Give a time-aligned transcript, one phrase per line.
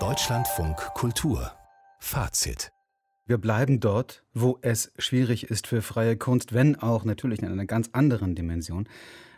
[0.00, 1.52] Deutschlandfunk Kultur
[2.00, 2.72] Fazit
[3.26, 7.64] wir bleiben dort, wo es schwierig ist für freie Kunst, wenn auch natürlich in einer
[7.64, 8.86] ganz anderen Dimension.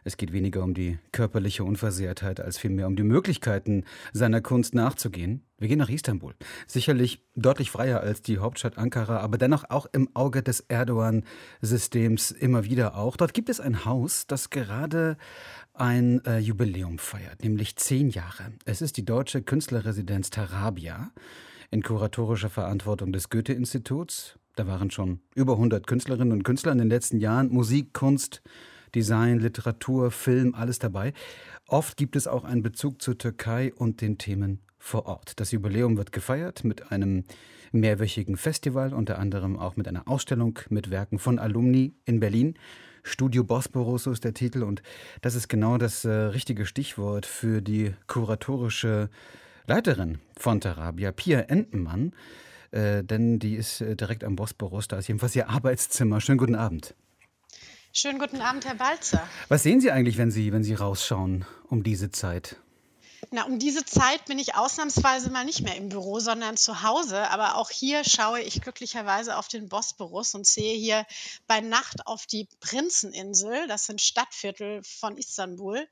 [0.06, 3.82] Es geht weniger um die körperliche Unversehrtheit als vielmehr um die Möglichkeiten
[4.12, 5.42] seiner Kunst nachzugehen.
[5.58, 6.36] Wir gehen nach Istanbul.
[6.68, 12.64] Sicherlich deutlich freier als die Hauptstadt Ankara, aber dennoch auch im Auge des Erdogan-Systems immer
[12.64, 13.16] wieder auch.
[13.16, 15.16] Dort gibt es ein Haus, das gerade
[15.74, 18.52] ein äh, Jubiläum feiert, nämlich zehn Jahre.
[18.64, 21.10] Es ist die deutsche Künstlerresidenz Tarabia
[21.72, 24.38] in kuratorischer Verantwortung des Goethe-Instituts.
[24.54, 27.48] Da waren schon über 100 Künstlerinnen und Künstler in den letzten Jahren.
[27.48, 28.40] Musik, Kunst,
[28.96, 31.12] Design, Literatur, Film, alles dabei.
[31.68, 35.38] Oft gibt es auch einen Bezug zur Türkei und den Themen vor Ort.
[35.38, 37.24] Das Jubiläum wird gefeiert mit einem
[37.72, 42.54] mehrwöchigen Festival, unter anderem auch mit einer Ausstellung mit Werken von Alumni in Berlin.
[43.02, 44.82] Studio Bosporus ist der Titel und
[45.20, 49.10] das ist genau das äh, richtige Stichwort für die kuratorische
[49.66, 52.14] Leiterin von Tarabia, Pia Entenmann,
[52.70, 56.22] äh, denn die ist äh, direkt am Bosporus, da ist jedenfalls ihr Arbeitszimmer.
[56.22, 56.94] Schönen guten Abend.
[57.98, 59.26] Schönen guten Abend, Herr Balzer.
[59.48, 62.56] Was sehen Sie eigentlich, wenn Sie, wenn Sie rausschauen um diese Zeit?
[63.30, 67.30] Na, um diese Zeit bin ich ausnahmsweise mal nicht mehr im Büro, sondern zu Hause.
[67.30, 71.06] Aber auch hier schaue ich glücklicherweise auf den Bosporus und sehe hier
[71.46, 73.66] bei Nacht auf die Prinzeninsel.
[73.66, 75.88] Das sind Stadtviertel von Istanbul.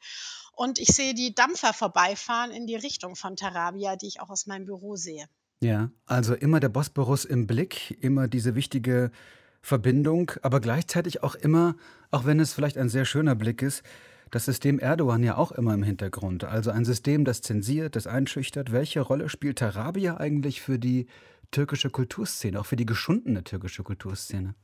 [0.53, 4.45] Und ich sehe die Dampfer vorbeifahren in die Richtung von Tarabia, die ich auch aus
[4.45, 5.27] meinem Büro sehe.
[5.61, 9.11] Ja, also immer der Bosporus im Blick, immer diese wichtige
[9.65, 11.75] Verbindung, aber gleichzeitig auch immer,
[12.11, 13.83] auch wenn es vielleicht ein sehr schöner Blick ist,
[14.31, 16.45] das System Erdogan ja auch immer im Hintergrund.
[16.45, 18.73] Also ein System, das zensiert, das einschüchtert.
[18.73, 21.07] Welche Rolle spielt Tarabia eigentlich für die
[21.51, 24.55] türkische Kulturszene, auch für die geschundene türkische Kulturszene?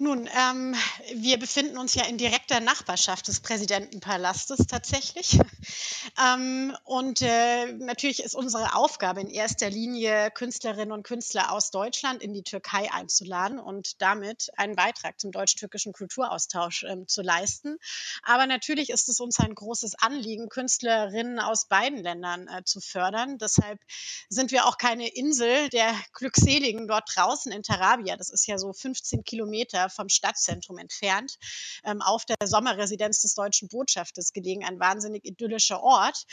[0.00, 0.76] Nun, ähm,
[1.12, 5.40] wir befinden uns ja in direkter Nachbarschaft des Präsidentenpalastes tatsächlich.
[6.24, 12.22] ähm, und äh, natürlich ist unsere Aufgabe in erster Linie, Künstlerinnen und Künstler aus Deutschland
[12.22, 17.76] in die Türkei einzuladen und damit einen Beitrag zum deutsch-türkischen Kulturaustausch ähm, zu leisten.
[18.22, 23.38] Aber natürlich ist es uns ein großes Anliegen, Künstlerinnen aus beiden Ländern äh, zu fördern.
[23.38, 23.80] Deshalb
[24.28, 28.16] sind wir auch keine Insel der Glückseligen dort draußen in Tarabia.
[28.16, 31.38] Das ist ja so 15 Kilometer vom Stadtzentrum entfernt,
[31.84, 36.24] ähm, auf der Sommerresidenz des deutschen Botschafters gelegen, ein wahnsinnig idyllischer Ort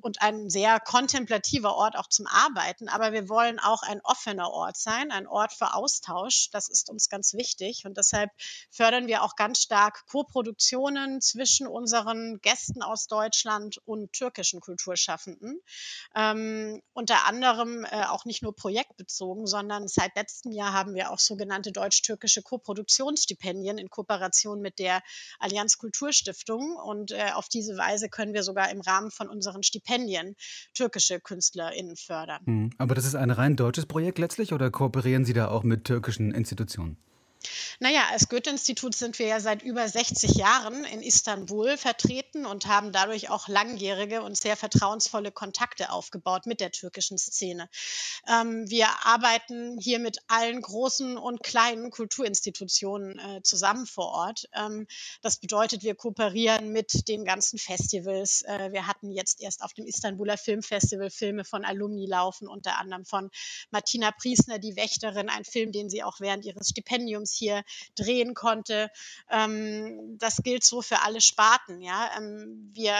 [0.00, 2.88] und ein sehr kontemplativer Ort auch zum Arbeiten.
[2.88, 6.50] Aber wir wollen auch ein offener Ort sein, ein Ort für Austausch.
[6.52, 7.82] Das ist uns ganz wichtig.
[7.84, 8.30] Und deshalb
[8.70, 15.60] fördern wir auch ganz stark Co-Produktionen zwischen unseren Gästen aus Deutschland und türkischen Kulturschaffenden.
[16.14, 21.18] Ähm, unter anderem äh, auch nicht nur projektbezogen, sondern seit letztem Jahr haben wir auch
[21.18, 22.42] sogenannte deutsch-türkische
[22.98, 25.02] Co-Produktionsstipendien in Kooperation mit der
[25.38, 26.76] Allianz Kulturstiftung.
[26.76, 30.34] Und äh, auf diese Weise können wir sogar im Rahmen von unseren Stipendien Stipendien
[30.74, 32.40] türkische KünstlerInnen fördern.
[32.44, 32.70] Hm.
[32.78, 36.32] Aber das ist ein rein deutsches Projekt letztlich oder kooperieren Sie da auch mit türkischen
[36.32, 36.96] Institutionen?
[37.80, 42.90] Naja, als Goethe-Institut sind wir ja seit über 60 Jahren in Istanbul vertreten und haben
[42.90, 47.70] dadurch auch langjährige und sehr vertrauensvolle Kontakte aufgebaut mit der türkischen Szene.
[48.26, 54.48] Ähm, wir arbeiten hier mit allen großen und kleinen Kulturinstitutionen äh, zusammen vor Ort.
[54.54, 54.88] Ähm,
[55.22, 58.42] das bedeutet, wir kooperieren mit den ganzen Festivals.
[58.42, 63.04] Äh, wir hatten jetzt erst auf dem Istanbuler Filmfestival Filme von Alumni laufen, unter anderem
[63.04, 63.30] von
[63.70, 67.62] Martina Priesner, die Wächterin, ein Film, den sie auch während ihres Stipendiums hier
[67.94, 68.90] drehen konnte.
[69.30, 71.80] Ähm, das gilt so für alle Sparten.
[71.80, 72.10] Ja?
[72.16, 72.94] Ähm, wir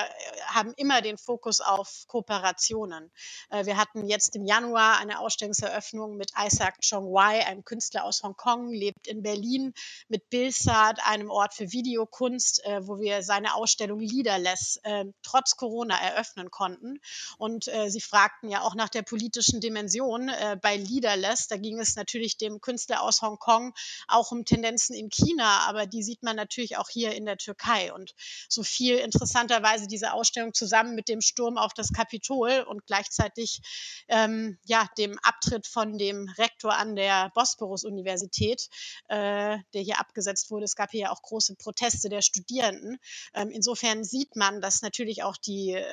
[0.47, 3.11] haben immer den Fokus auf Kooperationen.
[3.51, 8.23] Äh, wir hatten jetzt im Januar eine Ausstellungseröffnung mit Isaac Chong Wai, einem Künstler aus
[8.23, 9.73] Hongkong, lebt in Berlin,
[10.09, 15.99] mit Bilsat, einem Ort für Videokunst, äh, wo wir seine Ausstellung Leaderless äh, trotz Corona
[16.01, 17.01] eröffnen konnten.
[17.39, 21.49] Und äh, Sie fragten ja auch nach der politischen Dimension äh, bei Leaderless.
[21.49, 23.75] Da ging es natürlich dem Künstler aus Hongkong
[24.07, 27.93] auch um Tendenzen in China, aber die sieht man natürlich auch hier in der Türkei.
[27.93, 28.15] Und
[28.49, 33.61] so viel interessanterweise diese Ausstellung zusammen mit dem Sturm auf das Kapitol und gleichzeitig
[34.09, 38.69] ähm, ja, dem Abtritt von dem Rektor an der Bosporus-Universität,
[39.09, 40.65] äh, der hier abgesetzt wurde.
[40.65, 42.99] Es gab hier ja auch große Proteste der Studierenden.
[43.35, 45.85] Ähm, insofern sieht man, dass natürlich auch die äh,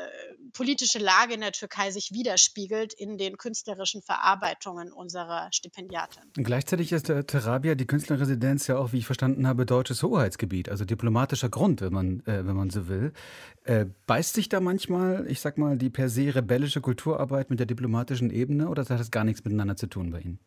[0.54, 6.32] politische Lage in der Türkei sich widerspiegelt in den künstlerischen Verarbeitungen unserer Stipendiaten.
[6.34, 10.70] Gleichzeitig ist der Terabia, die Künstlerresidenz, Residenz ja auch, wie ich verstanden habe, deutsches Hoheitsgebiet,
[10.70, 13.12] also diplomatischer Grund, wenn man, äh, wenn man so will.
[13.66, 17.66] Äh, beißt sich da manchmal, ich sag mal, die per se rebellische Kulturarbeit mit der
[17.66, 20.40] diplomatischen Ebene oder hat das gar nichts miteinander zu tun bei Ihnen?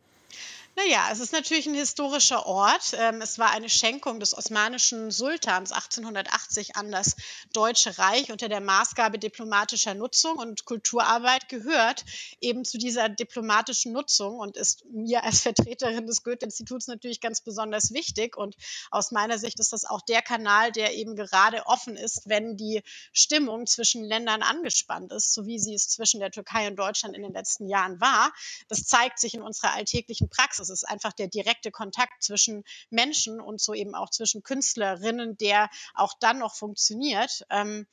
[0.78, 2.94] Naja, es ist natürlich ein historischer Ort.
[2.96, 7.16] Ähm, es war eine Schenkung des osmanischen Sultans 1880 an das
[7.52, 10.38] Deutsche Reich unter der Maßgabe diplomatischer Nutzung.
[10.38, 12.04] Und Kulturarbeit gehört
[12.40, 17.92] eben zu dieser diplomatischen Nutzung und ist mir als Vertreterin des Goethe-Instituts natürlich ganz besonders
[17.92, 18.36] wichtig.
[18.36, 18.54] Und
[18.92, 22.84] aus meiner Sicht ist das auch der Kanal, der eben gerade offen ist, wenn die
[23.12, 27.24] Stimmung zwischen Ländern angespannt ist, so wie sie es zwischen der Türkei und Deutschland in
[27.24, 28.32] den letzten Jahren war.
[28.68, 30.67] Das zeigt sich in unserer alltäglichen Praxis.
[30.68, 35.70] Es ist einfach der direkte Kontakt zwischen Menschen und so eben auch zwischen Künstlerinnen, der
[35.94, 37.44] auch dann noch funktioniert.
[37.50, 37.86] Ähm,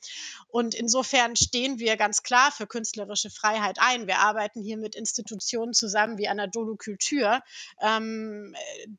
[0.48, 4.06] und insofern stehen wir ganz klar für künstlerische Freiheit ein.
[4.06, 7.40] Wir arbeiten hier mit Institutionen zusammen wie Anadolu Kultur,
[7.80, 8.54] ähm,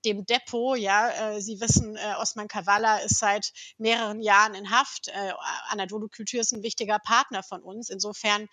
[0.06, 0.78] dem Depot.
[0.78, 5.08] Ja, äh, Sie wissen, äh, Osman Kavala ist seit mehreren Jahren in Haft.
[5.10, 5.34] Äh,
[5.70, 7.90] Anadolu Kultur ist ein wichtiger Partner von uns.
[7.90, 8.48] Insofern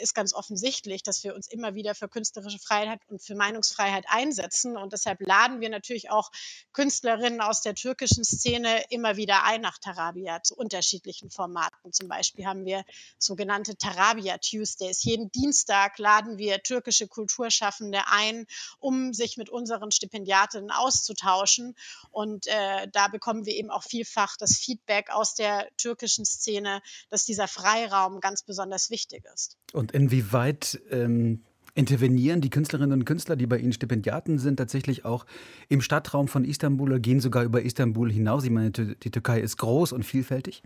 [0.00, 4.76] ist ganz offensichtlich, dass wir uns immer wieder für künstlerische Freiheit und für Meinungsfreiheit einsetzen.
[4.76, 6.30] Und deshalb laden wir natürlich auch
[6.72, 11.92] Künstlerinnen aus der türkischen Szene immer wieder ein nach Tarabia zu unterschiedlichen Formaten.
[11.92, 12.84] Zum Beispiel haben wir
[13.18, 15.02] sogenannte Tarabia Tuesdays.
[15.04, 18.46] Jeden Dienstag laden wir türkische Kulturschaffende ein,
[18.78, 21.74] um sich mit unseren Stipendiatinnen auszutauschen.
[22.10, 27.24] Und äh, da bekommen wir eben auch vielfach das Feedback aus der türkischen Szene, dass
[27.24, 29.56] dieser Freiraum ganz besonders wichtig ist.
[29.72, 31.44] Und inwieweit ähm,
[31.76, 35.26] intervenieren die Künstlerinnen und Künstler, die bei Ihnen Stipendiaten sind, tatsächlich auch
[35.68, 38.44] im Stadtraum von Istanbul oder gehen sogar über Istanbul hinaus?
[38.44, 40.62] Ich meine, die Türkei ist groß und vielfältig.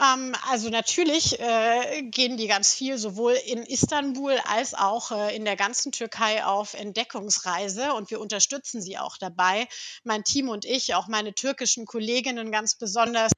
[0.00, 5.44] Ähm, also natürlich äh, gehen die ganz viel sowohl in Istanbul als auch äh, in
[5.44, 9.68] der ganzen Türkei auf Entdeckungsreise und wir unterstützen sie auch dabei.
[10.02, 13.32] Mein Team und ich, auch meine türkischen Kolleginnen ganz besonders,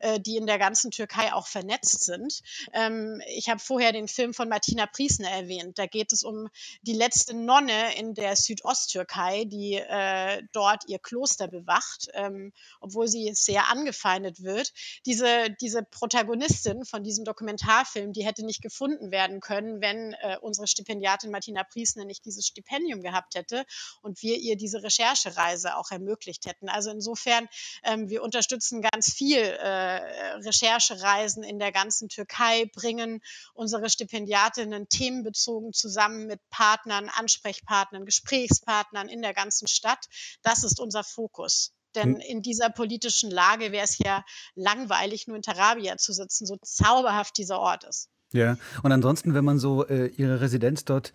[0.00, 2.40] äh, die in der ganzen Türkei auch vernetzt sind.
[2.72, 5.78] Ähm, ich habe vorher den Film von Martina Priesner erwähnt.
[5.78, 6.48] Da geht es um
[6.82, 13.30] die letzte Nonne in der Südosttürkei, die äh, dort ihr Kloster bewacht, ähm, obwohl sie
[13.34, 14.72] sehr angefeindet wird.
[15.04, 20.66] Diese, diese Protagonistin von diesem Dokumentarfilm, die hätte nicht gefunden werden können, wenn äh, unsere
[20.66, 23.66] Stipendiatin Martina Priesner nicht dieses Stipendium gehabt hätte
[24.00, 26.70] und wir ihr diese Recherchereise auch ermöglicht hätten.
[26.70, 27.46] Also insofern,
[27.84, 30.00] ähm, wir unterstützen ganz viel äh,
[30.46, 33.20] Recherchereisen in der ganzen Türkei, bringen
[33.52, 40.06] unsere Stipendiatinnen themenbezogen zusammen mit Partnern, Ansprechpartnern, Gesprächspartnern in der ganzen Stadt.
[40.40, 41.74] Das ist unser Fokus.
[42.02, 42.20] Denn hm.
[42.20, 44.24] in dieser politischen Lage wäre es ja
[44.54, 48.08] langweilig, nur in Tarabia zu sitzen, so zauberhaft dieser Ort ist.
[48.32, 51.12] Ja, und ansonsten, wenn man so äh, Ihre Residenz dort,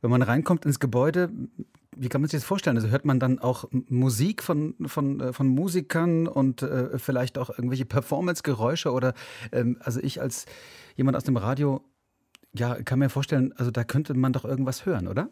[0.00, 1.30] wenn man reinkommt ins Gebäude,
[1.96, 2.76] wie kann man sich das vorstellen?
[2.76, 7.50] Also hört man dann auch Musik von, von, äh, von Musikern und äh, vielleicht auch
[7.50, 9.14] irgendwelche Performance-Geräusche oder
[9.52, 10.46] ähm, also ich als
[10.96, 11.84] jemand aus dem Radio,
[12.54, 15.30] ja, kann mir vorstellen, also da könnte man doch irgendwas hören, oder?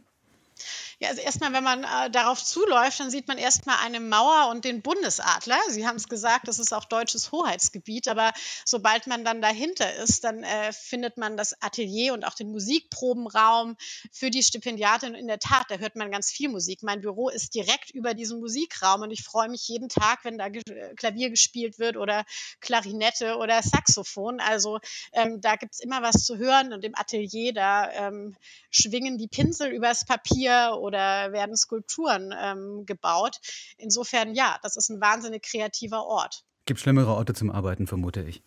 [0.98, 4.64] Ja, also erstmal, wenn man äh, darauf zuläuft, dann sieht man erstmal eine Mauer und
[4.64, 5.58] den Bundesadler.
[5.70, 8.32] Sie haben es gesagt, das ist auch deutsches Hoheitsgebiet, aber
[8.64, 13.76] sobald man dann dahinter ist, dann äh, findet man das Atelier und auch den Musikprobenraum
[14.12, 15.14] für die Stipendiatin.
[15.14, 16.82] In der Tat, da hört man ganz viel Musik.
[16.82, 20.48] Mein Büro ist direkt über diesem Musikraum und ich freue mich jeden Tag, wenn da
[20.48, 22.26] äh, Klavier gespielt wird oder
[22.60, 24.40] Klarinette oder Saxophon.
[24.40, 24.80] Also
[25.12, 28.36] ähm, da gibt es immer was zu hören und im Atelier, da ähm,
[28.70, 33.41] schwingen die Pinsel übers Papier oder werden Skulpturen ähm, gebaut.
[33.79, 36.44] Insofern, ja, das ist ein wahnsinnig kreativer Ort.
[36.67, 38.43] Gibt schlimmere Orte zum Arbeiten, vermute ich.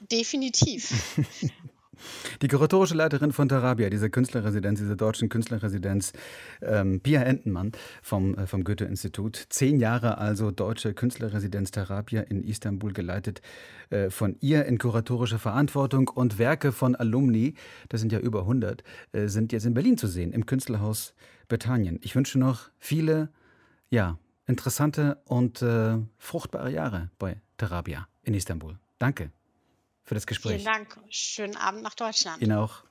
[0.00, 0.92] Definitiv.
[2.42, 6.12] Die kuratorische Leiterin von Tarabia, dieser Künstlerresidenz, dieser deutschen Künstlerresidenz,
[6.62, 7.72] ähm, Pia Entenmann
[8.02, 9.46] vom, äh, vom Goethe-Institut.
[9.48, 13.42] Zehn Jahre also deutsche Künstlerresidenz Tarabia in Istanbul geleitet
[13.90, 17.54] äh, von ihr in kuratorischer Verantwortung und Werke von Alumni,
[17.88, 18.82] das sind ja über 100,
[19.12, 21.14] äh, sind jetzt in Berlin zu sehen, im Künstlerhaus
[21.48, 21.98] Bethanien.
[22.02, 23.30] Ich wünsche noch viele,
[23.90, 28.78] ja, interessante und äh, fruchtbare Jahre bei Tarabia in Istanbul.
[28.98, 29.30] Danke
[30.08, 30.62] für das Gespräch.
[30.62, 30.98] Vielen Dank.
[31.10, 32.42] Schönen Abend nach Deutschland.
[32.42, 32.82] Ihnen auch.